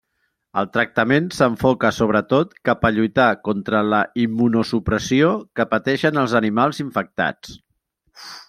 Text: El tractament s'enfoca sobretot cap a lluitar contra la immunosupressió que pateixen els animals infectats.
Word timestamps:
El 0.59 0.67
tractament 0.77 1.27
s'enfoca 1.39 1.91
sobretot 1.97 2.55
cap 2.71 2.87
a 2.89 2.91
lluitar 2.97 3.27
contra 3.49 3.83
la 3.91 4.01
immunosupressió 4.25 5.31
que 5.61 5.69
pateixen 5.75 6.23
els 6.27 6.37
animals 6.45 6.83
infectats. 6.87 7.57